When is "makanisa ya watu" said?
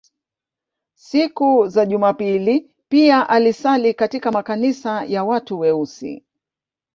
4.31-5.59